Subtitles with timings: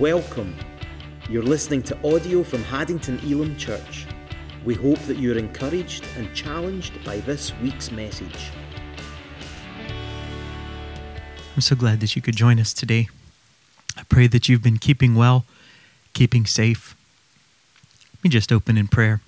[0.00, 0.56] Welcome.
[1.30, 4.08] You're listening to audio from Haddington Elim Church.
[4.64, 8.50] We hope that you're encouraged and challenged by this week's message.
[11.54, 13.06] I'm so glad that you could join us today.
[13.96, 15.44] I pray that you've been keeping well,
[16.12, 16.96] keeping safe.
[18.16, 19.20] Let me just open in prayer.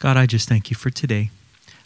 [0.00, 1.30] God, I just thank you for today.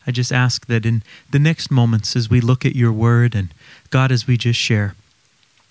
[0.07, 3.53] I just ask that in the next moments as we look at your word and
[3.91, 4.95] God, as we just share,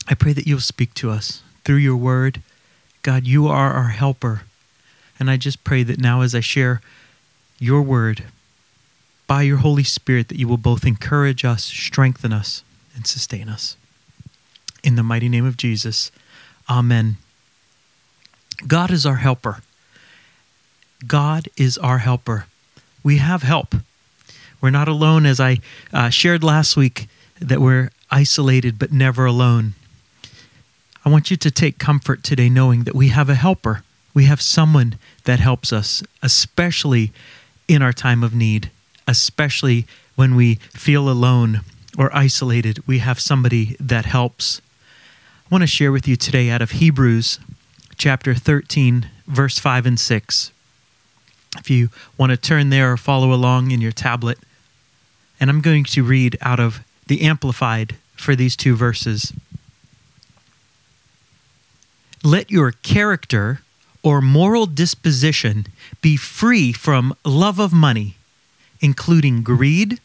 [0.08, 2.42] I pray that you'll speak to us through your word.
[3.02, 4.44] God, you are our helper.
[5.20, 6.82] And I just pray that now as I share
[7.60, 8.24] your word
[9.28, 12.64] by your Holy Spirit, that you will both encourage us, strengthen us,
[12.96, 13.76] and sustain us.
[14.84, 16.12] In the mighty name of Jesus,
[16.70, 17.18] amen.
[18.68, 19.62] God is our helper.
[21.08, 22.46] God is our helper.
[23.04, 23.76] We have help.
[24.62, 25.60] We're not alone, as I
[25.92, 27.08] uh, shared last week,
[27.40, 29.74] that we're isolated but never alone.
[31.06, 33.84] I want you to take comfort today knowing that we have a helper.
[34.16, 37.12] We have someone that helps us, especially
[37.68, 38.72] in our time of need,
[39.08, 41.62] especially when we feel alone
[41.96, 42.86] or isolated.
[42.88, 44.62] We have somebody that helps.
[45.46, 47.40] I want to share with you today out of Hebrews
[47.98, 50.52] chapter 13, verse 5 and 6.
[51.60, 54.40] If you want to turn there or follow along in your tablet,
[55.40, 59.32] and I'm going to read out of the Amplified for these two verses.
[62.26, 63.62] Let your character
[64.02, 65.68] or moral disposition
[66.02, 68.16] be free from love of money,
[68.82, 70.00] including greed,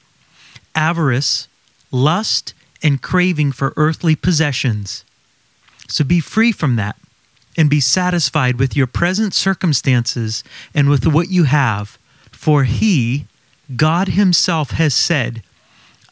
[0.75, 1.49] avarice,
[1.91, 5.03] lust, and craving for earthly possessions.
[5.89, 6.97] So be free from that
[7.57, 11.97] and be satisfied with your present circumstances and with what you have,
[12.31, 13.25] for He,
[13.77, 15.43] God Himself, has said,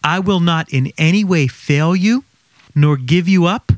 [0.02, 2.24] I will not in any way fail you,
[2.74, 3.72] nor give you up,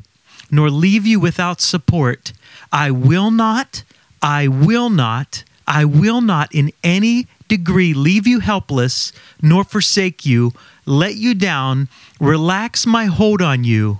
[0.51, 2.33] nor leave you without support.
[2.71, 3.83] I will not,
[4.21, 9.11] I will not, I will not in any degree leave you helpless,
[9.41, 10.51] nor forsake you,
[10.85, 11.87] let you down,
[12.19, 13.99] relax my hold on you.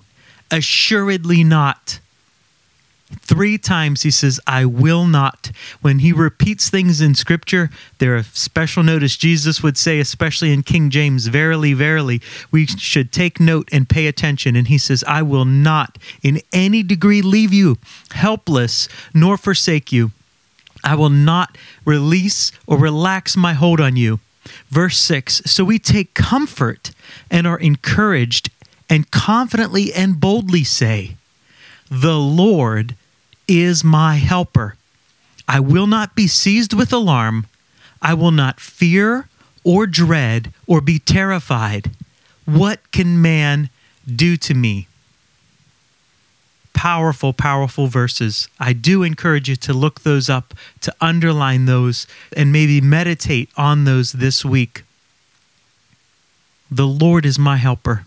[0.51, 1.99] Assuredly not.
[3.31, 5.51] Three times he says, I will not.
[5.79, 9.15] When he repeats things in scripture, there are special notice.
[9.15, 12.21] Jesus would say, especially in King James, verily, verily,
[12.51, 14.57] we should take note and pay attention.
[14.57, 17.77] And he says, I will not in any degree leave you
[18.11, 20.11] helpless nor forsake you.
[20.83, 24.19] I will not release or relax my hold on you.
[24.67, 26.91] Verse 6 So we take comfort
[27.29, 28.49] and are encouraged
[28.89, 31.15] and confidently and boldly say,
[31.89, 32.97] The Lord
[33.59, 34.75] is my helper.
[35.47, 37.47] I will not be seized with alarm.
[38.01, 39.27] I will not fear
[39.63, 41.91] or dread or be terrified.
[42.45, 43.69] What can man
[44.07, 44.87] do to me?
[46.73, 48.47] Powerful, powerful verses.
[48.59, 53.83] I do encourage you to look those up, to underline those, and maybe meditate on
[53.83, 54.83] those this week.
[56.71, 58.05] The Lord is my helper.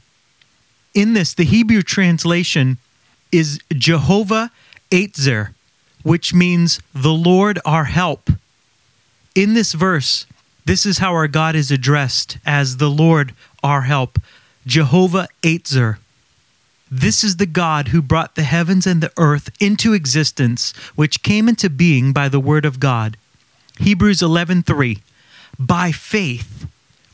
[0.95, 2.79] In this, the Hebrew translation
[3.31, 4.51] is Jehovah
[4.91, 5.55] Eitzer,
[6.03, 8.31] which means the Lord our help.
[9.35, 10.27] In this verse,
[10.65, 14.19] this is how our God is addressed as the Lord our help,
[14.67, 15.99] Jehovah Eitzer.
[16.91, 21.49] This is the God who brought the heavens and the earth into existence, which came
[21.49, 23.17] into being by the word of God.
[23.81, 25.03] Hebrews 11:3.
[25.59, 26.67] By faith,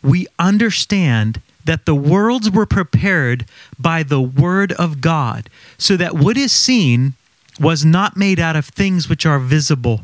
[0.03, 3.47] we understand that the worlds were prepared
[3.79, 5.49] by the word of God,
[5.79, 7.15] so that what is seen
[7.61, 10.01] was not made out of things which are visible.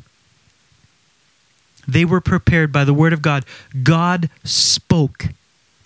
[1.88, 3.44] They were prepared by the word of God.
[3.82, 5.28] God spoke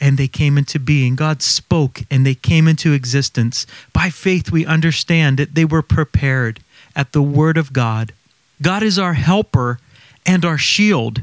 [0.01, 1.15] and they came into being.
[1.15, 3.67] God spoke and they came into existence.
[3.93, 6.61] By faith, we understand that they were prepared
[6.97, 8.13] at the word of God.
[8.63, 9.79] God is our helper
[10.27, 11.23] and our shield.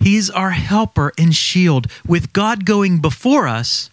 [0.00, 1.86] He's our helper and shield.
[2.06, 3.90] With God going before us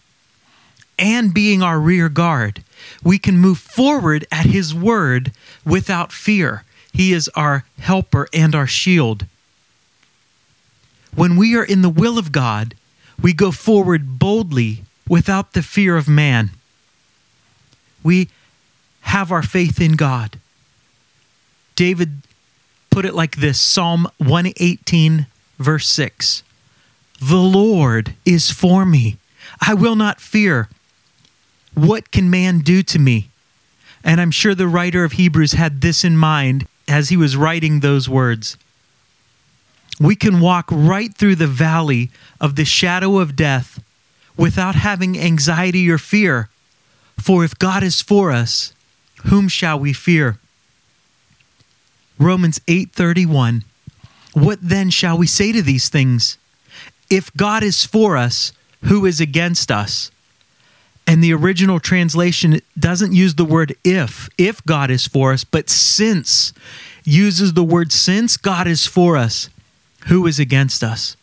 [0.98, 2.64] and being our rear guard,
[3.02, 5.32] we can move forward at His word
[5.64, 6.64] without fear.
[6.92, 9.26] He is our helper and our shield.
[11.14, 12.74] When we are in the will of God,
[13.20, 16.50] we go forward boldly without the fear of man.
[18.02, 18.28] We
[19.02, 20.38] have our faith in God.
[21.74, 22.22] David
[22.90, 25.26] put it like this Psalm 118,
[25.58, 26.42] verse 6
[27.20, 29.18] The Lord is for me.
[29.60, 30.68] I will not fear.
[31.80, 33.30] What can man do to me?
[34.04, 37.80] And I'm sure the writer of Hebrews had this in mind as he was writing
[37.80, 38.58] those words.
[39.98, 43.82] We can walk right through the valley of the shadow of death
[44.36, 46.50] without having anxiety or fear.
[47.18, 48.74] For if God is for us,
[49.24, 50.38] whom shall we fear?
[52.18, 53.64] Romans 8:31.
[54.34, 56.36] What then shall we say to these things?
[57.08, 58.52] If God is for us,
[58.84, 60.10] who is against us?
[61.10, 65.68] And the original translation doesn't use the word if, if God is for us, but
[65.68, 66.52] since
[67.02, 69.50] uses the word since God is for us,
[70.06, 71.16] who is against us?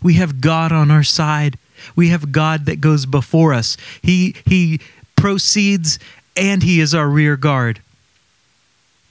[0.00, 1.58] We have God on our side.
[1.96, 3.76] We have God that goes before us.
[4.00, 4.80] He he
[5.16, 5.98] proceeds
[6.36, 7.82] and he is our rear guard.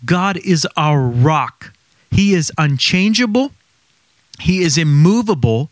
[0.06, 1.74] God is our rock.
[2.10, 3.52] He is unchangeable.
[4.40, 5.70] He is immovable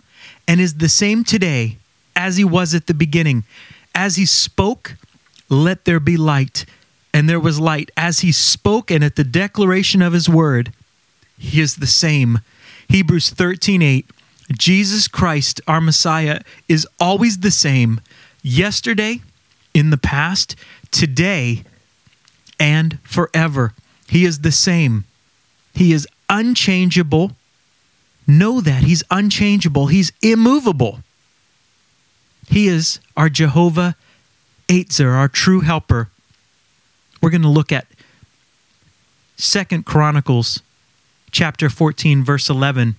[0.50, 1.78] and is the same today
[2.14, 3.46] as he was at the beginning.
[3.94, 4.96] As he spoke,
[5.50, 6.66] let there be light.
[7.14, 7.92] And there was light.
[7.98, 10.72] As he spoke and at the declaration of his word,
[11.38, 12.40] he is the same.
[12.88, 14.06] Hebrews 13 8.
[14.58, 18.02] Jesus Christ, our Messiah, is always the same
[18.42, 19.22] yesterday,
[19.74, 20.56] in the past,
[20.92, 21.64] today,
[22.60, 23.74] and forever.
[24.08, 25.06] He is the same.
[25.74, 27.34] He is unchangeable.
[28.28, 28.84] Know that.
[28.84, 29.88] He's unchangeable.
[29.88, 31.00] He's immovable.
[32.50, 33.96] He is our Jehovah
[34.68, 36.10] Eitzer, our true helper.
[37.22, 37.86] We're going to look at
[39.38, 40.62] Second Chronicles
[41.32, 42.96] chapter 14 verse 11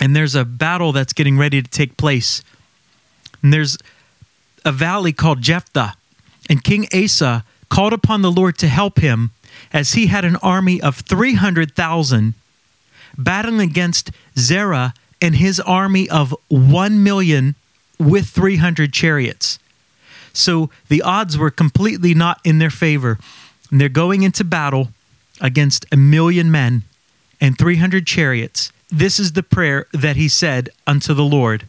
[0.00, 2.42] and there's a battle that's getting ready to take place.
[3.42, 3.76] And there's
[4.64, 5.94] a valley called Jephthah
[6.48, 9.32] and King Asa called upon the Lord to help him
[9.70, 12.34] as he had an army of 300,000
[13.18, 17.54] battling against Zerah and his army of 1 million
[17.98, 19.58] with 300 chariots.
[20.32, 23.18] So the odds were completely not in their favor.
[23.70, 24.88] And they're going into battle
[25.40, 26.82] against a million men
[27.40, 28.72] and 300 chariots.
[28.90, 31.66] This is the prayer that he said unto the Lord.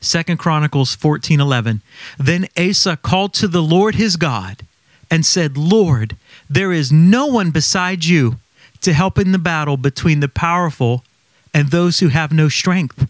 [0.00, 1.80] Second Chronicles 14:11.
[2.18, 4.64] Then Asa called to the Lord his God
[5.10, 6.16] and said, "Lord,
[6.48, 8.38] there is no one beside you
[8.80, 11.04] to help in the battle between the powerful
[11.52, 13.06] and those who have no strength.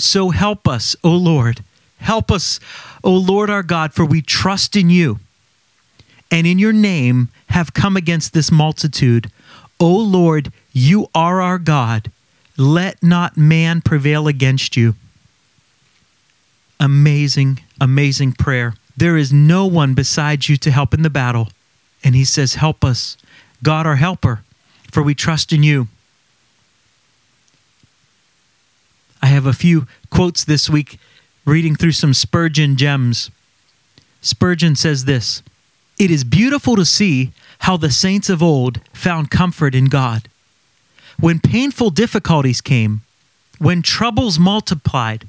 [0.00, 1.62] So help us, O Lord.
[1.98, 2.58] Help us,
[3.04, 5.20] O Lord our God, for we trust in you.
[6.30, 9.30] And in your name have come against this multitude.
[9.78, 12.10] O Lord, you are our God.
[12.56, 14.94] Let not man prevail against you.
[16.78, 18.74] Amazing, amazing prayer.
[18.96, 21.48] There is no one besides you to help in the battle.
[22.02, 23.16] And he says, Help us,
[23.62, 24.42] God our helper,
[24.90, 25.88] for we trust in you.
[29.22, 30.98] I have a few quotes this week
[31.44, 33.30] reading through some Spurgeon gems.
[34.20, 35.42] Spurgeon says this
[35.98, 40.28] It is beautiful to see how the saints of old found comfort in God.
[41.18, 43.02] When painful difficulties came,
[43.58, 45.28] when troubles multiplied,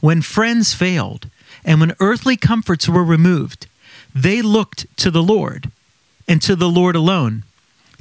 [0.00, 1.28] when friends failed,
[1.64, 3.66] and when earthly comforts were removed,
[4.14, 5.70] they looked to the Lord
[6.28, 7.42] and to the Lord alone.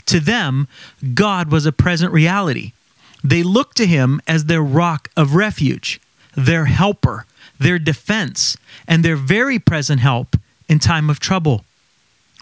[0.08, 0.68] To them,
[1.14, 2.74] God was a present reality.
[3.24, 6.02] They look to him as their rock of refuge,
[6.36, 7.26] their helper,
[7.60, 8.58] their defense,
[8.88, 10.36] and their very present help
[10.68, 11.64] in time of trouble.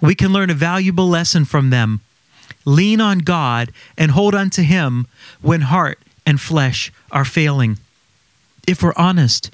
[0.02, 2.02] We can learn a valuable lesson from them.
[2.66, 5.08] Lean on God and hold on to Him
[5.42, 7.78] when heart and flesh are failing.
[8.68, 9.52] If we're honest,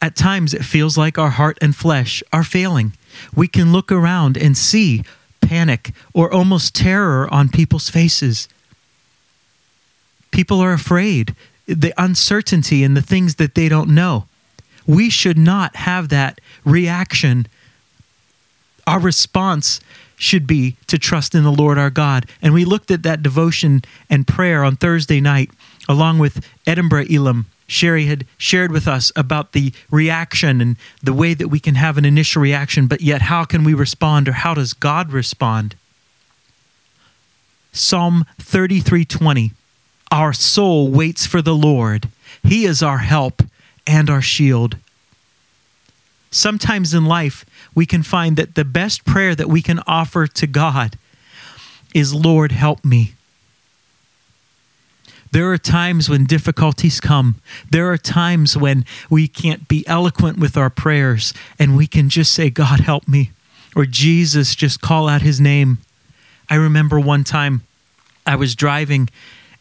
[0.00, 2.92] at times it feels like our heart and flesh are failing.
[3.34, 5.02] We can look around and see
[5.40, 8.48] panic or almost terror on people's faces.
[10.30, 11.34] People are afraid,
[11.66, 14.26] the uncertainty and the things that they don't know.
[14.86, 17.46] We should not have that reaction.
[18.86, 19.80] Our response
[20.16, 22.26] should be to trust in the Lord our God.
[22.42, 25.50] And we looked at that devotion and prayer on Thursday night,
[25.88, 27.46] along with Edinburgh Elim.
[27.68, 31.98] Sherry had shared with us about the reaction and the way that we can have
[31.98, 35.76] an initial reaction, but yet how can we respond or how does God respond?
[37.72, 39.52] Psalm 33:20
[40.10, 42.08] Our soul waits for the Lord.
[42.42, 43.42] He is our help
[43.86, 44.76] and our shield.
[46.30, 50.46] Sometimes in life, we can find that the best prayer that we can offer to
[50.46, 50.98] God
[51.94, 53.14] is, Lord, help me.
[55.30, 57.36] There are times when difficulties come.
[57.70, 62.32] There are times when we can't be eloquent with our prayers and we can just
[62.32, 63.30] say, God, help me.
[63.76, 65.78] Or Jesus, just call out his name.
[66.48, 67.62] I remember one time
[68.26, 69.10] I was driving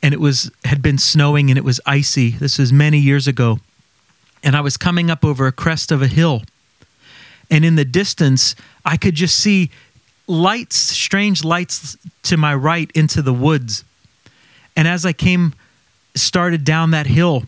[0.07, 2.29] and it was had been snowing and it was icy.
[2.29, 3.59] This was many years ago.
[4.41, 6.43] And I was coming up over a crest of a hill.
[7.51, 9.69] And in the distance, I could just see
[10.25, 13.83] lights, strange lights to my right into the woods.
[14.77, 15.53] And as I came,
[16.15, 17.43] started down that hill,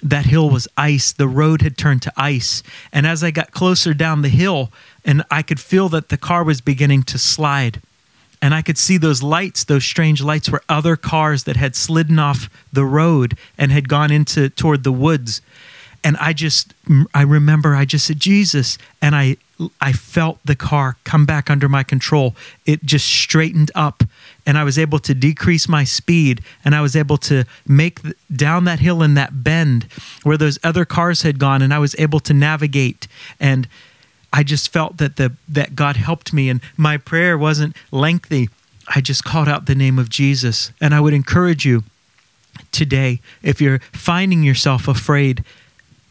[0.00, 1.12] that hill was ice.
[1.12, 2.62] The road had turned to ice.
[2.92, 4.70] And as I got closer down the hill,
[5.04, 7.82] and I could feel that the car was beginning to slide.
[8.44, 12.18] And I could see those lights, those strange lights were other cars that had slidden
[12.18, 15.40] off the road and had gone into toward the woods.
[16.04, 16.74] And I just
[17.14, 19.38] I remember I just said Jesus and I
[19.80, 22.36] I felt the car come back under my control.
[22.66, 24.04] It just straightened up
[24.44, 28.14] and I was able to decrease my speed and I was able to make th-
[28.30, 29.84] down that hill in that bend
[30.22, 33.08] where those other cars had gone and I was able to navigate
[33.40, 33.66] and
[34.34, 38.48] I just felt that the that God helped me and my prayer wasn't lengthy.
[38.88, 41.84] I just called out the name of Jesus and I would encourage you
[42.72, 45.44] today if you're finding yourself afraid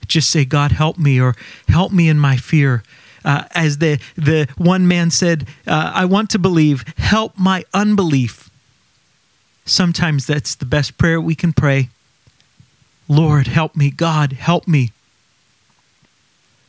[0.08, 1.36] just say God help me or
[1.68, 2.84] help me in my fear.
[3.25, 8.50] Uh, as the the one man said, uh, I want to believe, help my unbelief.
[9.65, 11.89] Sometimes that's the best prayer we can pray.
[13.10, 13.92] Lord, help me.
[13.92, 14.92] God, help me.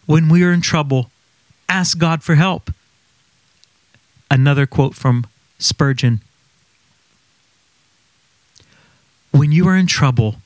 [0.06, 1.11] When we are in trouble,
[1.68, 2.71] ask God for help.
[4.30, 5.26] Another quote from
[5.59, 6.21] Spurgeon
[9.30, 10.37] When you are in trouble,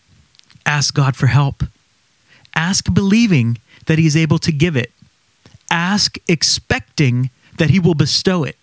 [0.65, 1.65] ask God for help.
[2.55, 4.93] Ask believing that He is able to give it.
[5.71, 8.57] Ask expecting that He will bestow it.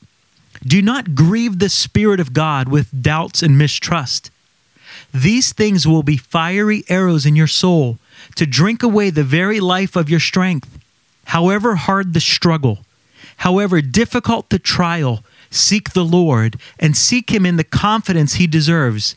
[0.65, 4.31] Do not grieve the Spirit of God with doubts and mistrust.
[5.13, 7.99] These things will be fiery arrows in your soul
[8.35, 10.79] to drink away the very life of your strength.
[11.25, 12.79] However hard the struggle,
[13.37, 19.15] however difficult the trial, seek the Lord and seek Him in the confidence He deserves.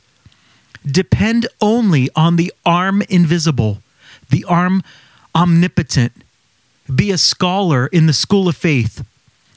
[0.86, 3.82] Depend only on the arm invisible,
[4.30, 4.82] the arm
[5.34, 6.12] omnipotent.
[6.92, 9.04] Be a scholar in the school of faith.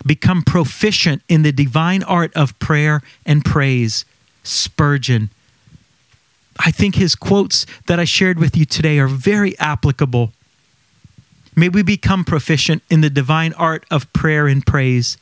[0.06, 4.04] Become proficient in the divine art of prayer and praise.
[4.44, 5.30] Spurgeon.
[6.60, 10.34] I think his quotes that I shared with you today are very applicable.
[11.56, 15.18] May we become proficient in the divine art of prayer and praise.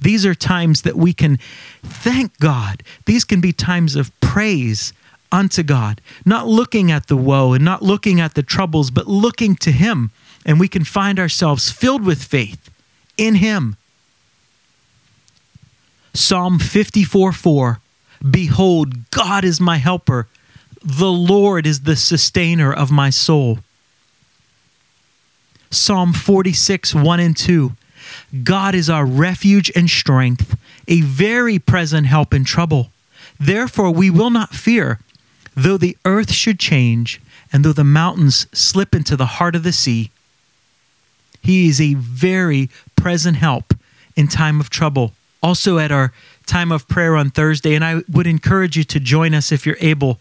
[0.00, 1.38] These are times that we can
[1.82, 2.82] thank God.
[3.06, 4.92] These can be times of praise
[5.30, 9.56] unto God, not looking at the woe and not looking at the troubles, but looking
[9.56, 10.10] to Him.
[10.46, 12.70] And we can find ourselves filled with faith
[13.16, 13.76] in Him.
[16.14, 17.80] Psalm 54 4
[18.28, 20.26] Behold, God is my helper,
[20.82, 23.60] the Lord is the sustainer of my soul.
[25.70, 27.72] Psalm 46 1 and 2
[28.42, 30.56] God is our refuge and strength,
[30.86, 32.90] a very present help in trouble.
[33.38, 34.98] Therefore, we will not fear,
[35.54, 37.20] though the earth should change,
[37.52, 40.10] and though the mountains slip into the heart of the sea.
[41.42, 43.74] He is a very present help
[44.16, 45.12] in time of trouble.
[45.42, 46.12] Also, at our
[46.46, 49.76] time of prayer on Thursday, and I would encourage you to join us if you're
[49.80, 50.18] able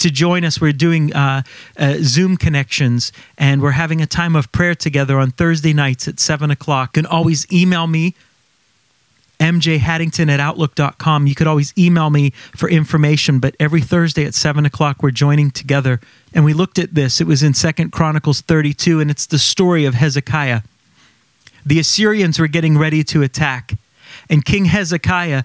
[0.00, 0.60] to join us.
[0.60, 1.42] We're doing uh,
[1.78, 6.18] uh, Zoom connections and we're having a time of prayer together on Thursday nights at
[6.18, 6.96] 7 o'clock.
[6.96, 8.14] You can always email me,
[9.38, 11.26] mjhaddington at outlook.com.
[11.26, 15.50] You could always email me for information, but every Thursday at 7 o'clock, we're joining
[15.50, 16.00] together.
[16.34, 17.20] And we looked at this.
[17.20, 20.62] It was in Second Chronicles 32, and it's the story of Hezekiah.
[21.64, 23.74] The Assyrians were getting ready to attack,
[24.30, 25.44] and King Hezekiah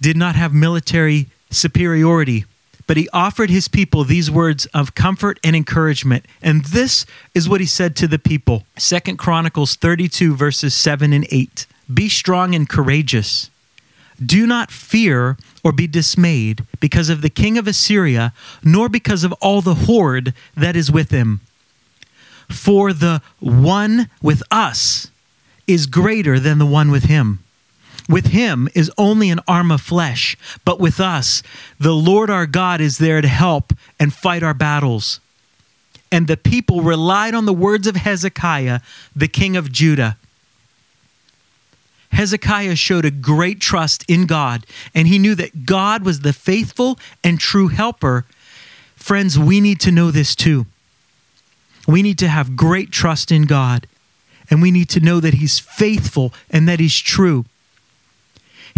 [0.00, 2.44] did not have military superiority
[2.90, 6.26] but he offered his people these words of comfort and encouragement.
[6.42, 7.06] And this
[7.36, 8.64] is what he said to the people.
[8.76, 11.68] Second Chronicles 32 verses 7 and 8.
[11.94, 13.48] Be strong and courageous.
[14.20, 18.32] Do not fear or be dismayed because of the king of Assyria,
[18.64, 21.42] nor because of all the horde that is with him.
[22.48, 25.12] For the one with us
[25.68, 27.44] is greater than the one with him
[28.10, 31.42] with him is only an arm of flesh, but with us,
[31.78, 35.20] the Lord our God is there to help and fight our battles.
[36.12, 38.80] And the people relied on the words of Hezekiah,
[39.14, 40.16] the king of Judah.
[42.12, 46.98] Hezekiah showed a great trust in God, and he knew that God was the faithful
[47.22, 48.24] and true helper.
[48.96, 50.66] Friends, we need to know this too.
[51.86, 53.86] We need to have great trust in God,
[54.50, 57.46] and we need to know that He's faithful and that He's true.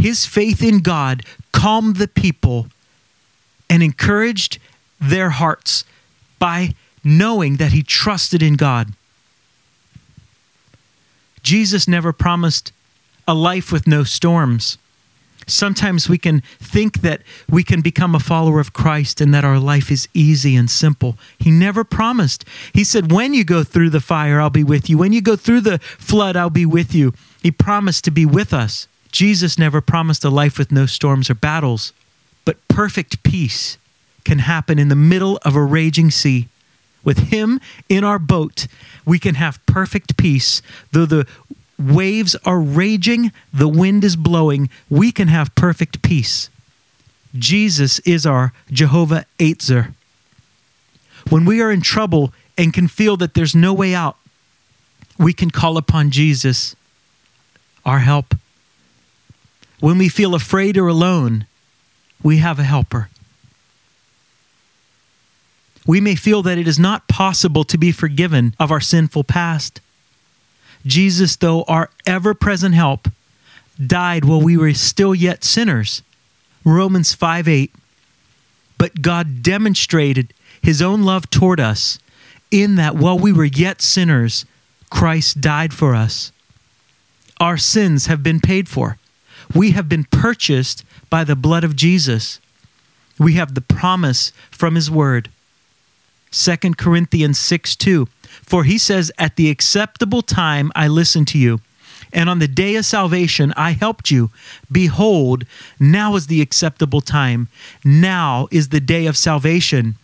[0.02, 2.66] His faith in God calmed the people
[3.71, 4.59] and encouraged
[5.00, 5.85] their hearts
[6.40, 8.94] by knowing that he trusted in God.
[11.44, 12.73] Jesus never promised
[13.28, 14.76] a life with no storms.
[15.47, 19.61] Sometimes we can think that we can become a follower of Christ and that our
[19.61, 21.16] life is easy and simple.
[21.38, 22.44] He never promised.
[22.75, 24.99] He said, When you go through the fire, I'll be with you.
[24.99, 27.14] When you go through the flood, I'll be with you.
[27.40, 28.88] He promised to be with us.
[29.12, 31.92] Jesus never promised a life with no storms or battles,
[32.45, 33.78] but perfect peace
[34.25, 36.49] can happen in the middle of a raging sea.
[37.04, 38.66] With Him in our boat,
[39.04, 41.26] we can have perfect peace, though the
[41.78, 46.49] waves are raging, the wind is blowing, we can have perfect peace.
[47.37, 49.95] Jesus is our Jehovah Eitzer.
[51.28, 54.16] When we are in trouble and can feel that there's no way out,
[55.19, 56.76] we can call upon Jesus,
[57.85, 58.35] our help.
[59.82, 61.44] When we feel afraid or alone,
[62.22, 63.08] we have a helper.
[65.84, 69.80] We may feel that it is not possible to be forgiven of our sinful past.
[70.86, 73.08] Jesus, though our ever present help,
[73.84, 76.04] died while we were still yet sinners.
[76.64, 77.74] Romans 5 8.
[78.78, 81.98] But God demonstrated his own love toward us
[82.52, 84.46] in that while we were yet sinners,
[84.90, 86.30] Christ died for us.
[87.40, 88.96] Our sins have been paid for.
[89.54, 92.40] We have been purchased by the blood of Jesus.
[93.18, 95.30] We have the promise from his word.
[96.30, 98.09] 2 Corinthians 6 2.
[98.42, 101.61] For he says, At the acceptable time I listened to you,
[102.12, 104.30] and on the day of salvation I helped you.
[104.71, 105.44] Behold,
[105.78, 107.49] now is the acceptable time.
[107.85, 109.97] Now is the day of salvation.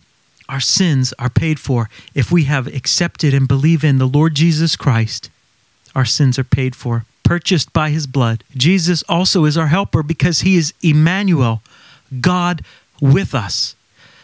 [0.48, 1.90] Our sins are paid for.
[2.14, 5.30] If we have accepted and believe in the Lord Jesus Christ,
[5.94, 8.42] our sins are paid for purchased by his blood.
[8.56, 11.60] Jesus also is our helper because he is Emmanuel,
[12.22, 12.62] God
[13.02, 13.76] with us,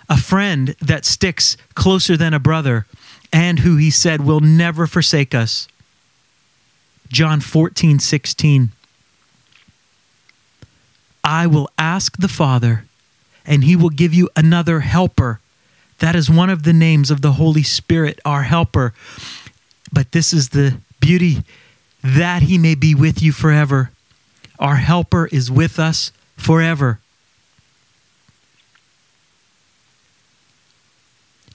[0.08, 2.86] a friend that sticks closer than a brother,
[3.30, 5.68] and who he said will never forsake us.
[7.08, 8.72] John 14, 16.
[11.22, 12.86] I will ask the Father,
[13.44, 15.40] and he will give you another helper.
[15.98, 18.94] That is one of the names of the Holy Spirit, our helper.
[19.92, 21.42] But this is the beauty
[22.04, 23.90] that he may be with you forever.
[24.58, 27.00] Our helper is with us forever.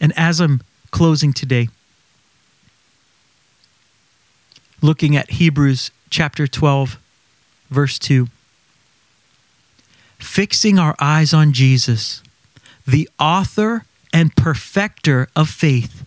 [0.01, 1.69] And as I'm closing today,
[4.81, 6.97] looking at Hebrews chapter 12,
[7.69, 8.27] verse 2,
[10.17, 12.23] fixing our eyes on Jesus,
[12.87, 16.05] the author and perfecter of faith,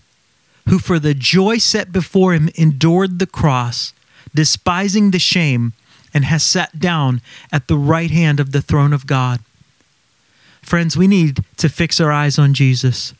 [0.68, 3.92] who for the joy set before him endured the cross
[4.34, 5.72] despising the shame,
[6.14, 9.40] and has sat down at the right hand of the throne of God.
[10.60, 13.14] Friends, we need to fix our eyes on Jesus.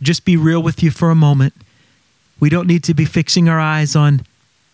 [0.00, 1.54] Just be real with you for a moment.
[2.40, 4.22] We don't need to be fixing our eyes on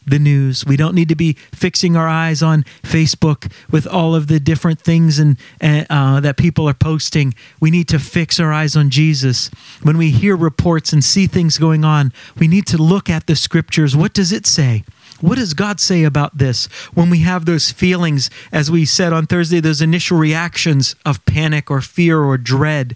[0.07, 0.64] the news.
[0.66, 4.80] We don't need to be fixing our eyes on Facebook with all of the different
[4.80, 7.35] things and uh, that people are posting.
[7.59, 9.50] We need to fix our eyes on Jesus.
[9.83, 13.37] When we hear reports and see things going on, we need to look at the
[13.37, 13.96] scriptures.
[13.96, 14.85] What does it say?
[15.24, 19.24] What does God say about this when we have those feelings, as we said on
[19.24, 22.94] Thursday, those initial reactions of panic or fear or dread?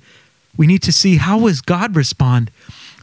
[0.54, 2.50] We need to see how does God respond?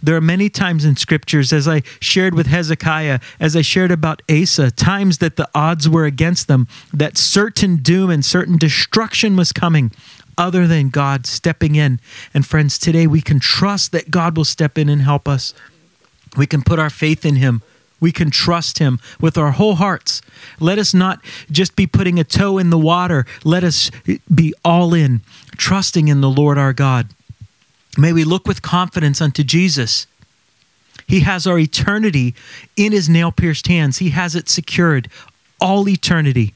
[0.03, 4.21] There are many times in scriptures, as I shared with Hezekiah, as I shared about
[4.29, 9.51] Asa, times that the odds were against them, that certain doom and certain destruction was
[9.51, 9.91] coming,
[10.37, 11.99] other than God stepping in.
[12.31, 15.55] And friends, today we can trust that God will step in and help us.
[16.37, 17.63] We can put our faith in Him.
[18.05, 20.21] We can trust him with our whole hearts.
[20.59, 23.25] Let us not just be putting a toe in the water.
[23.43, 23.89] Let us
[24.31, 25.21] be all in,
[25.57, 27.07] trusting in the Lord our God.
[27.97, 30.05] May we look with confidence unto Jesus.
[31.07, 32.35] He has our eternity
[32.77, 35.09] in his nail pierced hands, he has it secured,
[35.59, 36.53] all eternity.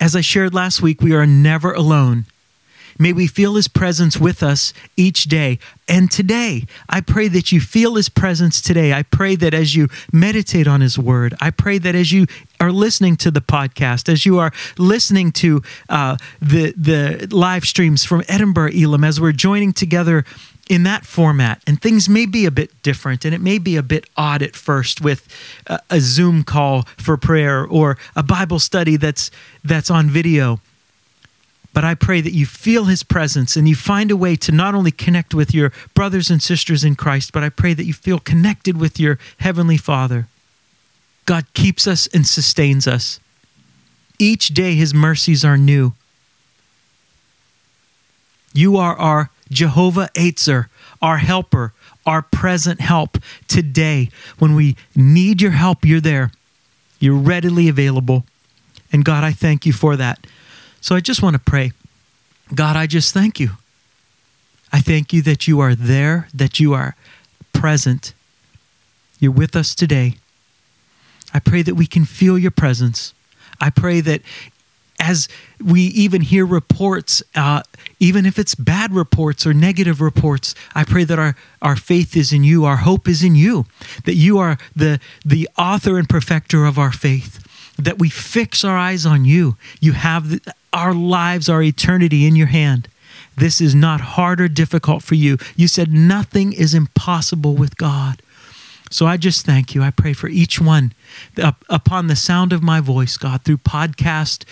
[0.00, 2.24] As I shared last week, we are never alone.
[2.98, 5.58] May we feel His presence with us each day.
[5.86, 8.92] And today, I pray that you feel His presence today.
[8.92, 12.26] I pray that as you meditate on His Word, I pray that as you
[12.60, 18.04] are listening to the podcast, as you are listening to uh, the the live streams
[18.04, 20.24] from Edinburgh Elim, as we're joining together
[20.68, 23.82] in that format, and things may be a bit different, and it may be a
[23.82, 25.26] bit odd at first with
[25.66, 29.30] a, a Zoom call for prayer or a Bible study that's
[29.64, 30.60] that's on video.
[31.78, 34.74] But I pray that you feel his presence and you find a way to not
[34.74, 38.18] only connect with your brothers and sisters in Christ, but I pray that you feel
[38.18, 40.26] connected with your heavenly Father.
[41.24, 43.20] God keeps us and sustains us.
[44.18, 45.92] Each day his mercies are new.
[48.52, 50.66] You are our Jehovah Eitzer,
[51.00, 54.10] our helper, our present help today.
[54.40, 56.32] When we need your help, you're there.
[56.98, 58.26] You're readily available.
[58.90, 60.26] And God, I thank you for that.
[60.80, 61.72] So I just want to pray.
[62.54, 63.50] God, I just thank you.
[64.72, 66.94] I thank you that you are there, that you are
[67.52, 68.14] present.
[69.18, 70.16] You're with us today.
[71.34, 73.12] I pray that we can feel your presence.
[73.60, 74.22] I pray that
[75.00, 75.28] as
[75.64, 77.62] we even hear reports, uh,
[78.00, 82.32] even if it's bad reports or negative reports, I pray that our, our faith is
[82.32, 83.66] in you, our hope is in you,
[84.04, 87.44] that you are the, the author and perfecter of our faith,
[87.78, 89.56] that we fix our eyes on you.
[89.80, 92.88] You have the, our lives, our eternity in your hand.
[93.36, 95.38] This is not hard or difficult for you.
[95.54, 98.20] You said nothing is impossible with God.
[98.90, 99.82] So I just thank you.
[99.82, 100.92] I pray for each one
[101.68, 104.44] upon the sound of my voice, God, through podcast.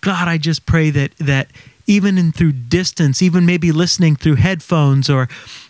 [0.00, 1.48] God, I just pray that that
[1.88, 5.26] even in through distance, even maybe listening through headphones or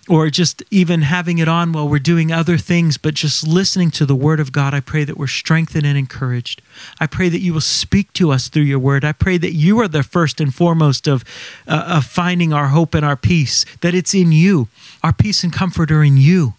[0.08, 4.06] or just even having it on while we're doing other things, but just listening to
[4.06, 6.62] the word of God, I pray that we're strengthened and encouraged.
[6.98, 9.04] I pray that you will speak to us through your word.
[9.04, 11.24] I pray that you are the first and foremost of
[11.68, 14.68] uh, of finding our hope and our peace, that it's in you.
[15.04, 16.54] Our peace and comfort are in you.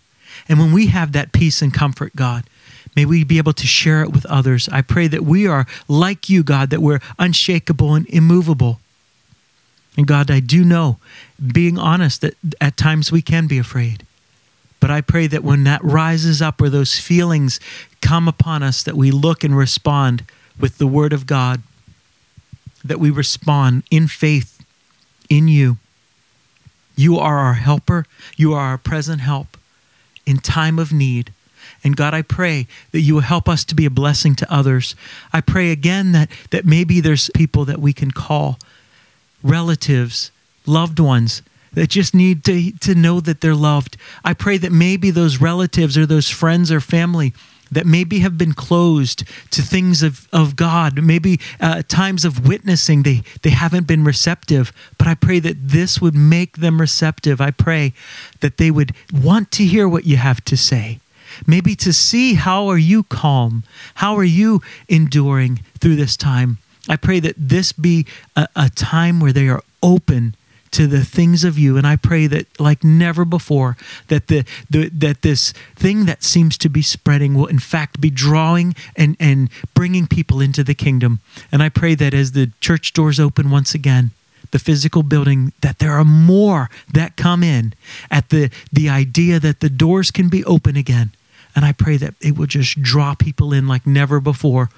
[0.47, 2.45] And when we have that peace and comfort, God,
[2.95, 4.69] may we be able to share it with others.
[4.71, 8.79] I pray that we are like you, God, that we're unshakable and immovable.
[9.99, 10.95] And God, I do know,
[11.45, 14.05] being honest, that at times we can be afraid.
[14.79, 17.59] But I pray that when that rises up or those feelings
[18.01, 20.23] come upon us, that we look and respond
[20.57, 21.63] with the Word of God,
[22.81, 24.63] that we respond in faith
[25.29, 25.79] in you.
[26.95, 28.05] You are our helper,
[28.37, 29.57] you are our present help
[30.25, 31.33] in time of need.
[31.83, 34.95] And God, I pray that you will help us to be a blessing to others.
[35.33, 38.59] I pray again that, that maybe there's people that we can call,
[39.43, 40.31] relatives,
[40.65, 41.41] loved ones
[41.73, 43.97] that just need to, to know that they're loved.
[44.23, 47.33] I pray that maybe those relatives or those friends or family
[47.71, 53.03] that maybe have been closed to things of, of God, maybe uh, times of witnessing,
[53.03, 54.73] they, they haven't been receptive.
[54.97, 57.39] But I pray that this would make them receptive.
[57.39, 57.93] I pray
[58.39, 60.99] that they would want to hear what you have to say.
[61.45, 63.63] Maybe to see how are you calm?
[63.95, 66.57] How are you enduring through this time?
[66.89, 70.35] I pray that this be a, a time where they are open
[70.71, 71.77] to the things of you.
[71.77, 76.57] And i pray that like never before that the, the that this thing that seems
[76.59, 81.19] to be spreading will in fact be drawing and and bringing people into the kingdom.
[81.51, 84.11] And i pray that as the church doors open once again
[84.51, 87.73] the physical building that there are more that come in
[88.09, 91.11] at the the idea that the doors can be open again
[91.59, 94.69] and I pray that it will just draw people in like never before.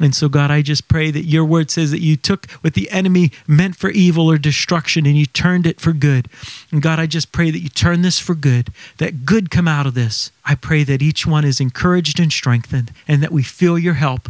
[0.00, 2.88] And so, God, I just pray that your word says that you took what the
[2.92, 6.28] enemy meant for evil or destruction and you turned it for good.
[6.70, 9.84] And God, I just pray that you turn this for good, that good come out
[9.84, 10.30] of this.
[10.44, 14.28] I pray that each one is encouraged and strengthened and that we feel your help.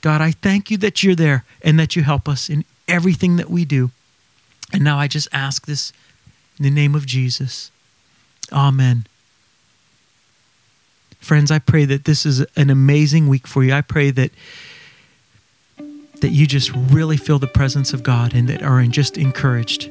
[0.00, 3.48] God, I thank you that you're there and that you help us in everything that
[3.48, 3.92] we do.
[4.72, 5.92] And now I just ask this
[6.58, 7.70] in the name of Jesus.
[8.52, 9.06] Amen.
[11.24, 13.72] Friends, I pray that this is an amazing week for you.
[13.72, 14.30] I pray that
[16.20, 19.84] that you just really feel the presence of God and that are just encouraged.